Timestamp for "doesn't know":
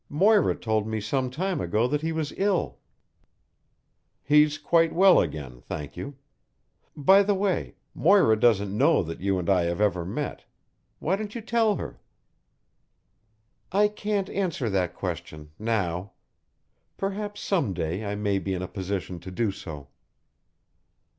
8.39-9.03